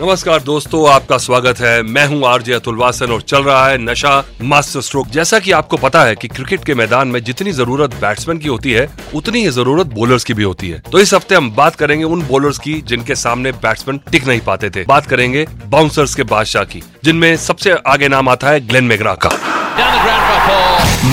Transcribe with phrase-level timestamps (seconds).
[0.00, 4.12] नमस्कार दोस्तों आपका स्वागत है। मैं हूँ आरजे अतुल वासन और चल रहा है नशा
[4.42, 8.38] मास्टर स्ट्रोक। जैसा कि आपको पता है कि क्रिकेट के मैदान में जितनी ज़रूरत बैट्समैन
[8.38, 11.50] की होती है उतनी ही ज़रूरत बॉलर्स की भी होती है। तो इस हफ़्ते हम
[11.56, 16.14] बात करेंगे उन बॉलर्स की जिनके सामने बैट्समैन टिक नहीं पाते थे। बात करेंगे बाउंसर्स
[16.14, 19.30] के बादशाह की जिनमें सबसे आगे नाम आता है ग्लेन मेगरा का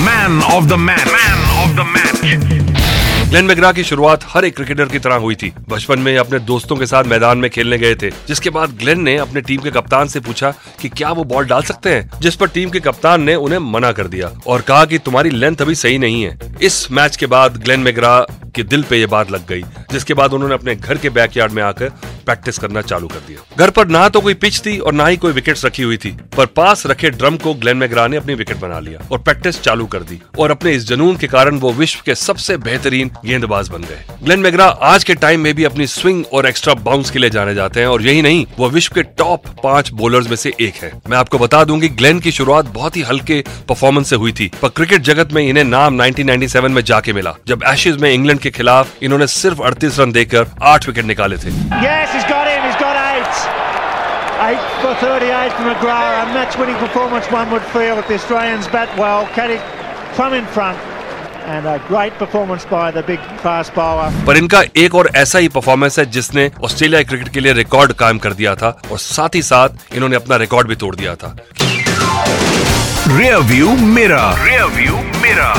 [0.00, 2.89] man of the match man of the match
[3.30, 6.76] Glenn McGrath की शुरुआत हर एक क्रिकेटर की तरह हुई थी। बचपन में अपने दोस्तों
[6.76, 10.08] के साथ मैदान में खेलने गए थे, जिसके बाद ग्लेन ने अपने टीम के कप्तान
[10.08, 13.34] से पूछा कि क्या वो बॉल डाल सकते हैं, जिस पर टीम के कप्तान ने
[13.36, 17.16] उन्हें मना कर दिया और कहा कि तुम्हारी लेंथ अभी सही नहीं है। इस मैच
[17.16, 18.18] के बाद ग्लेन मैग्रा
[18.54, 21.62] के दिल पे ये बात लग गई, जिसके बाद उन्होंने अपने घर के बैकयार्ड में
[21.62, 21.92] आकर
[22.26, 25.16] प्रैक्टिस करना चालू कर दिया। घर पर ना तो कोई पिच थी और ना ही
[25.16, 28.56] कोई विकेट रखी हुई थी। पर पास रखे ड्रम को ग्लेन मैग्रा ने अपनी विकेट
[28.56, 32.02] बना लिया और प्रैक्टिस चालू कर दी। और अपने इस जनून के कारण वो विश्व
[32.06, 36.24] के सबसे बेहतरीन गेंदबाज बन गए। ग्लेन मैग्रा आज के टाइम में भी अपनी स्विंग
[36.32, 39.46] और एक्स्ट्रा बाउंस के लिए जाने जाते हैं और यही नहीं वो विश्व के टॉप
[39.62, 42.96] पाँच बॉलर्स में से एक है। मैं आपको बता दूँ कि ग्लेन की शुरुआत बहुत
[42.96, 47.12] ही हल्के परफॉर्मेंस से हुई थी पर क्रिकेट जगत में इन्हें नाम 1997 में जाके
[47.12, 51.36] मिला। जब एशेज में इंग्लैंड के खिलाफ इन्होंने सिर्फ़ 38 रन देकर आठ विकेट निकाले
[51.36, 52.60] थे। Yes, he's got him.
[52.68, 53.34] He's got eight.
[54.48, 56.22] Eight for 38 from McGrath.
[56.22, 59.26] A match-winning performance, one would feel, if the Australians bat well.
[59.36, 59.62] Caddick
[60.14, 60.78] from in front.
[61.46, 64.10] And a great performance by the big fast bowler.
[64.26, 68.18] पर इनका एक और ऐसा ही performance है जिसने Australia cricket के लिए record कायम
[68.26, 71.36] कर दिया था और साथ ही साथ इन्होंने अपना रिकॉर्ड भी तोड़ दिया था
[73.16, 75.52] रियर व्यू मेरा रियर व्यू मेरा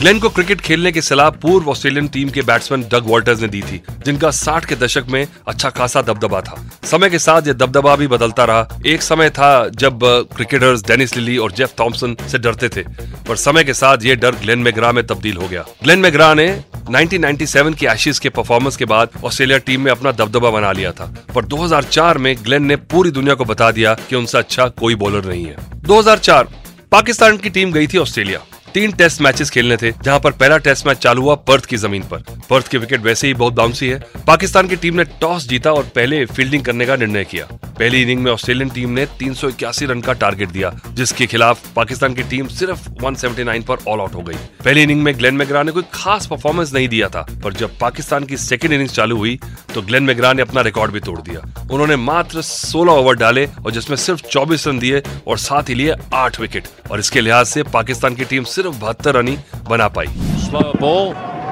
[0.00, 3.60] ग्लेन को क्रिकेट खेलने की सलाह पूर्व ऑस्ट्रेलियन टीम के बैट्समैन डग वॉल्टर्स ने दी
[3.62, 7.96] थी, जिनका 60 के दशक में अच्छा खासा दबदबा था। समय के साथ ये दबदबा
[7.96, 9.98] भी बदलता रहा। एक समय था जब
[10.36, 12.82] क्रिकेटर्स डेनिस लिली और जेफ थॉम्सन से डरते थे,
[13.28, 16.48] पर समय के साथ ये डर ग्लेन मैग्रा में तब्दील हो गया। ग्लेन मैग्रा ने
[16.88, 21.14] 1997 की एशेज के परफॉर्मेंस के बाद ऑस्ट्रेलिया टीम में अपना दबदबा बना लिया था,
[21.34, 25.24] पर 2004 में ग्लेन ने पूरी दुनिया को बता दिया कि उनसे अच्छा कोई बॉलर
[25.24, 26.48] नहीं है। 2004
[26.92, 28.40] पाकिस्तान की टीम गई थी ऑस्ट्रेलिया।
[28.74, 32.02] तीन टेस्ट मैचेस खेलने थे, जहाँ पर पहला टेस्ट मैच चालू हुआ पर्थ की ज़मीन
[32.02, 35.72] पर। पर्थ की विकेट वैसे ही बहुत बाउंसी है। पाकिस्तान की टीम ने टॉस जीता
[35.72, 37.48] और पहले फील्डिंग करने का निर्णय किया।
[37.80, 42.22] पहली इनिंग में ऑस्ट्रेलियन टीम ने 381 रन का टारगेट दिया, जिसके खिलाफ पाकिस्तान की
[42.30, 45.82] टीम सिर्फ़ 179 पर ऑल आउट हो गई पहली इनिंग में ग्लेन मैग्रा ने कोई
[45.94, 49.38] खास परफॉर्मेंस नहीं दिया था, पर जब पाकिस्तान की सेकेंड इनिंग चालू हुई
[49.74, 51.40] तो ग्लेन मैग्रा ने अपना रिकॉर्ड भी तोड़ दिया
[51.70, 55.96] उन्होंने मात्र 16 ओवर डाले और जिसमें सिर्फ़ 24 रन दिए और साथ ही लिए
[56.14, 59.38] आठ विकेट और इसके लिहाज से पाकिस्तान की टीम सिर्फ़ बहत्तर रन ही
[59.70, 60.06] बना पाई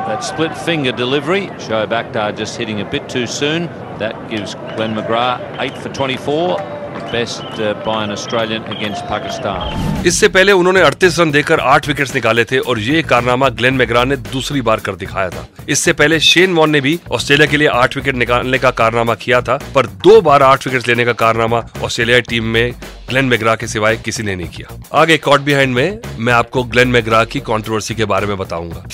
[0.09, 1.41] that split finger delivery.
[1.65, 3.69] Shoaib Akhtar just hitting a bit too soon.
[4.01, 6.59] That gives Glenn McGrath 8 for 24.
[7.13, 12.45] Best uh, by an Australian against इससे पहले उन्होंने 38 रन देकर आठ विकेट्स निकाले
[12.45, 16.55] थे और ये कारनामा ग्लेन मैग्रा ने दूसरी बार कर दिखाया था। इससे पहले शेन
[16.55, 20.21] वॉन ने भी ऑस्ट्रेलिया के लिए आठ विकेट निकालने का कारनामा किया था पर दो
[20.21, 22.73] बार आठ विकेट लेने का कारनामा ऑस्ट्रेलिया टीम में
[23.09, 26.89] ग्लेन मैग्रा के सिवाय किसी ने नहीं किया। आगे कॉट बिहाइंड में मैं आपको ग्लेन
[26.89, 28.85] मैग्रा की कंट्रोवर्सी के बारे में बताऊँगा।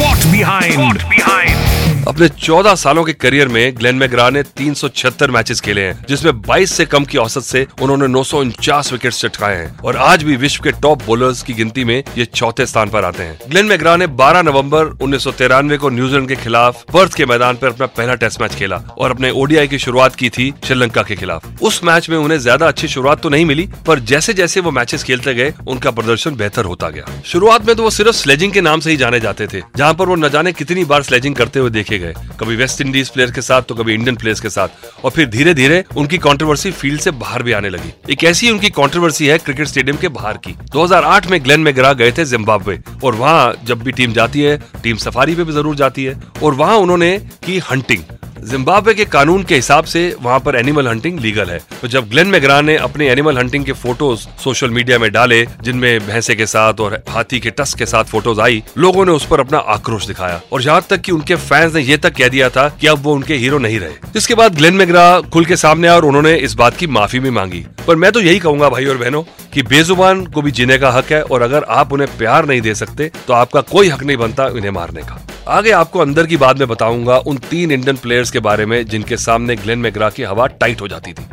[0.00, 5.80] कॉट बिहाइंड बिहाइंड अपने 14 सालों के करियर में ग्लेन मैग्रा ने 376 मैचेस खेले
[5.80, 9.78] हैं, जिसमें 22 से कम की औसत से उन्होंने नौ सौ उनचास विकेट चटकाए हैं।
[9.78, 13.22] और आज भी विश्व के टॉप बॉलर्स की गिनती में ये चौथे स्थान पर आते
[13.22, 17.26] हैं। ग्लेन मैग्रा ने 12 नवंबर उन्नीस सौ तिरानवे को न्यूजीलैंड के खिलाफ पर्थ के
[17.26, 21.02] मैदान पर अपना पहला टेस्ट मैच खेला और अपने ओडीआई की शुरुआत की थी श्रीलंका
[21.02, 24.60] के खिलाफ। उस मैच में उन्हें ज़्यादा अच्छी शुरुआत तो नहीं मिली, पर जैसे जैसे
[24.60, 28.52] वो मैचेस खेलते गए, उनका प्रदर्शन बेहतर होता गया। शुरुआत में तो वो सिर्फ़ स्लेजिंग
[28.52, 31.34] के नाम से ही जाने जाते थे, जहाँ पर वो न जाने कितनी बार स्लेजिंग
[31.34, 34.50] करते हुए देखे। गए। कभी वेस्ट इंडीज प्लेयर के साथ तो कभी इंडियन प्लेयर्स के
[34.50, 38.50] साथ। और फिर धीरे धीरे उनकी कॉन्ट्रोवर्सी फ़ील्ड से बाहर भी आने लगी। एक ऐसी
[38.50, 42.78] उनकी कॉन्ट्रोवर्सी है क्रिकेट स्टेडियम के बाहर की। 2008 में ग्लेन मैग्रा गए थे जिम्बाब्वे
[43.04, 46.54] और वहाँ जब भी टीम जाती है टीम सफारी पे भी ज़रूर जाती है। और
[46.54, 48.02] वहाँ उन्होंने की हंटिंग
[48.44, 52.26] जिम्बाब्वे के कानून के हिसाब से वहाँ पर एनिमल हंटिंग लीगल है। तो जब ग्लेन
[52.26, 56.80] मैग्रा ने अपने एनिमल हंटिंग के फ़ोटोज़ सोशल मीडिया में डाले, जिनमें भैंसे के साथ
[56.80, 60.40] और हाथी के टस के साथ फ़ोटोज़ आई, लोगों ने उस पर अपना आक्रोश दिखाया।
[60.52, 63.14] और यहाँ तक कि उनके फैंस ने ये तक कह दिया था कि अब वो
[63.14, 66.54] उनके हीरो नहीं रहे। जिसके बाद ग्लेन मैग्रा खुल के सामने आए और उन्होंने इस
[66.54, 70.24] बात की माफ़ी भी मांगी। पर मैं तो यही कहूँगा भाई और बहनों कि बेजुबान
[70.26, 73.32] को भी जीने का हक है और अगर आप उन्हें प्यार नहीं दे सकते तो
[73.32, 77.18] आपका कोई हक नहीं बनता उन्हें मारने का। आगे आपको अंदर की बात में बताऊँगा
[77.18, 80.88] उन तीन इंडियन प्लेयर्स के बारे में जिनके सामने ग्लेन मैग्रा की हवा टाइट हो
[80.88, 81.26] जाती थी।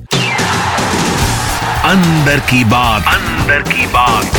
[1.83, 4.31] अंदर की बात। अंदर की बात।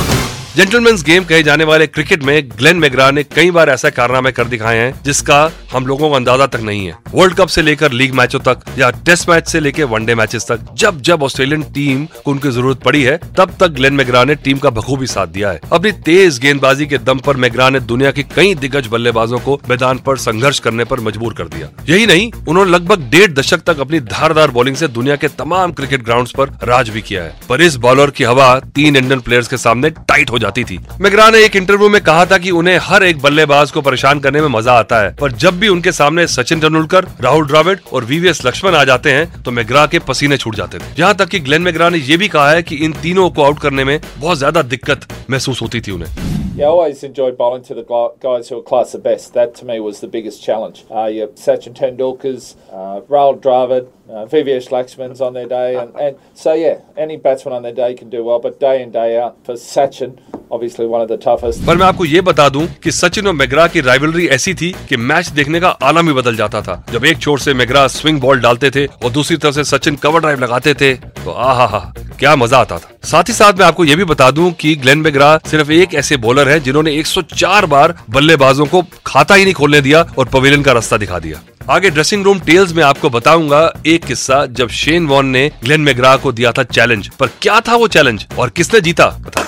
[0.56, 4.44] जेंटलमैन्स गेम कहे जाने वाले क्रिकेट में ग्लेन मैग्रा ने कई बार ऐसा कारनामे कर
[4.44, 8.12] दिखाए हैं, जिसका हम लोगों को अंदाज़ा तक नहीं है। वर्ल्ड कप से लेकर लीग
[8.14, 12.30] मैचों तक या टेस्ट मैच से लेकर वनडे मैचेस तक, जब जब ऑस्ट्रेलियन टीम को
[12.30, 15.60] उनकी ज़रूरत पड़ी है, तब तक ग्लेन मैग्रा ने टीम का बखूबी साथ दिया है।
[15.72, 19.98] अपनी तेज गेंदबाजी के दम पर मैग्रा ने दुनिया के कई दिग्गज बल्लेबाजों को मैदान
[19.98, 24.00] पर संघर्ष करने पर मजबूर कर दिया। यही नहीं, उन्होंने लगभग डेढ़ दशक तक अपनी
[24.12, 27.76] धारदार बॉलिंग से दुनिया के तमाम क्रिकेट ग्राउंड पर राज भी किया है। पर इस
[27.78, 31.56] बॉलर की हवा तीन इंडियन प्लेयर्स के सामने टाइट हो। जाती थी। मैग्रा ने एक
[31.56, 35.00] इंटरव्यू में कहा था कि उन्हें हर एक बल्लेबाज को परेशान करने में मज़ा आता
[35.00, 39.12] है। पर जब भी उनके सामने सचिन तेंदुलकर, राहुल द्राविड और वीवीएस लक्ष्मण आ जाते
[39.12, 42.16] हैं तो मेगरा के पसीने छूट जाते थे। यहाँ तक की ग्लेन मेगरा ने यह
[42.16, 45.80] भी कहा है की इन तीनों को आउट करने में बहुत ज़्यादा दिक्कत महसूस होती
[45.80, 47.82] थी उन्हें। Yeah, I always enjoyed bowling to the
[48.20, 49.32] guys who are class the best.
[49.32, 50.84] That to me was the biggest challenge.
[50.90, 56.80] Uh, Sachin Tendulkar's, uh, Rahul Dravid, uh, Laxman's on their day, and, and so yeah,
[56.94, 58.38] any batsman on their day can do well.
[58.38, 60.18] But day in day out for Sachin,
[60.52, 61.66] obviously one of the toughest.
[61.66, 64.96] पर मैं आपको ये बता दूँ कि सचिन और McGrath की rivalry ऐसी थी कि
[64.96, 68.40] मैच देखने का आलम ही बदल जाता था। जब एक छोर से मेगरा स्विंग बॉल
[68.40, 71.78] डालते थे और दूसरी तरफ़ से सचिन कवर ड्राइव लगाते थे तो आहा हा
[72.18, 74.98] क्या मज़ा आता था। साथ ही साथ मैं आपको ये भी बता दूँ कि ग्लेन
[74.98, 79.80] मेगरा सिर्फ़ एक ऐसे बॉलर है जिन्होंने 104 बार बल्लेबाजों को खाता ही नहीं खोलने
[79.80, 81.40] दिया और पवेलियन का रास्ता दिखा दिया।
[81.70, 86.16] आगे ड्रेसिंग रूम टेल्स में आपको बताऊँगा एक किस्सा जब शेन वॉन ने ग्लेन मेगरा
[86.16, 89.06] को दिया था चैलेंज पर क्या था वो चैलेंज और किसने जीता?
[89.06, 89.40] बता।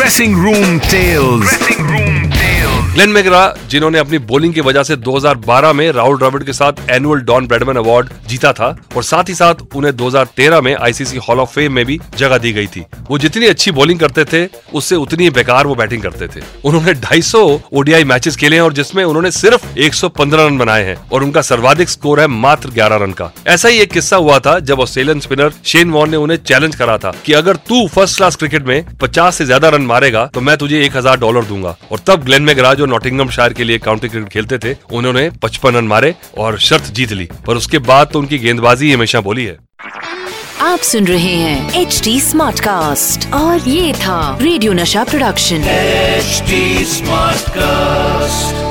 [0.00, 2.19] Dressing room tales dressing room
[2.90, 3.40] Glenn McGrath,
[3.70, 7.76] जिन्होंने अपनी बॉलिंग की वजह से 2012 में राहुल द्रविड़ के साथ एनुअल डॉन ब्रेडमैन
[7.76, 11.84] अवार्ड जीता था और साथ ही साथ उन्हें 2013 में आईसीसी हॉल ऑफ़ फेम में
[11.86, 14.44] भी जगह दी गई थी। वो जितनी अच्छी बॉलिंग करते थे,
[14.74, 18.72] उससे उतनी ही बेकार वो बैटिंग करते थे। उन्होंने 250 ओडीआई मैचेस खेले हैं और
[18.72, 23.12] जिसमें उन्होंने सिर्फ़ 115 रन बनाए हैं और उनका सर्वाधिक स्कोर है मात्र 11 रन
[23.12, 26.76] का। ऐसा ही एक किस्सा हुआ था जब ऑस्ट्रेलियन स्पिनर शेन वॉन ने उन्हें चैलेंज
[26.76, 30.40] करा था कि अगर तू फ़र्स्ट क्लास क्रिकेट में 50 से ज़्यादा रन मारेगा तो
[30.40, 33.78] मैं तुझे एक हज़ार डॉलर दूँगा। और तब ग्लेन मेगरा जो नॉटिंगम शायर के लिए
[33.80, 38.10] काउंटी क्रिकेट खेलते थे उन्होंने पचपन रन मारे और शर्त जीत ली। पर उसके बाद
[38.12, 39.58] तो उनकी गेंदबाजी हमेशा बोली है।
[40.62, 46.42] आप सुन रहे हैं एच डी स्मार्ट कास्ट और ये था रेडियो नशा प्रोडक्शन एच
[46.88, 48.69] स्मार्ट कास्ट